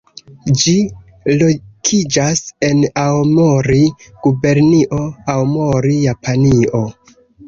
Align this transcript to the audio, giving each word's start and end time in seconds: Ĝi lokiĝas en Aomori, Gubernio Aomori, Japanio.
Ĝi 0.59 0.71
lokiĝas 1.41 2.39
en 2.67 2.81
Aomori, 3.01 3.81
Gubernio 4.23 5.03
Aomori, 5.35 5.93
Japanio. 6.07 6.81